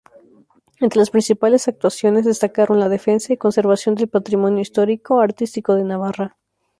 Entre 0.79 0.97
las 0.97 1.11
principales 1.11 1.67
actuaciones, 1.67 2.25
destacaron 2.25 2.79
la 2.79 2.89
defensa 2.89 3.33
y 3.33 3.37
conservación 3.37 3.93
del 3.93 4.07
patrimonio 4.07 4.61
histórico-artístico 4.61 5.75
de 5.75 5.83
Navarra. 5.83 6.37